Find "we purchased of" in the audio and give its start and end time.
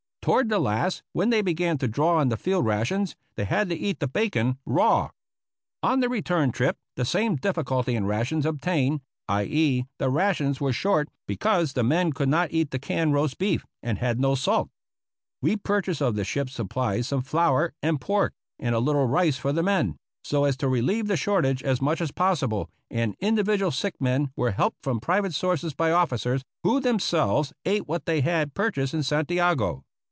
15.41-16.13